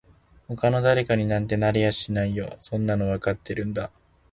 [0.57, 3.91] 他の誰かになんてなれやしないよそんなのわかってるんだ